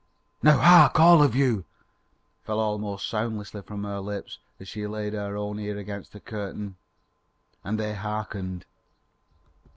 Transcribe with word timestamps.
"Now 0.41 0.57
hark, 0.57 0.99
all 0.99 1.21
of 1.21 1.35
you," 1.35 1.63
fell 2.43 2.59
almost 2.59 3.07
soundlessly 3.07 3.61
from 3.61 3.83
her 3.83 3.99
lips, 3.99 4.39
as 4.59 4.67
she 4.67 4.87
laid 4.87 5.13
her 5.13 5.37
own 5.37 5.59
ear 5.59 5.77
against 5.77 6.11
the 6.11 6.19
curtain. 6.19 6.75
And 7.63 7.79
they 7.79 7.93
hearkened. 7.93 8.65